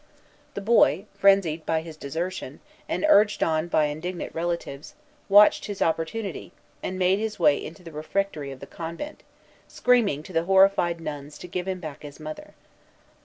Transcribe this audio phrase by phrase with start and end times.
[0.55, 2.59] The boy, frenzied by his desertion,
[2.89, 4.95] and urged on by indignant relatives,
[5.29, 9.21] watched his opportunity, and made his way into the refectory of the convent,
[9.67, 12.55] screaming to the horrified nuns to give him back his mother.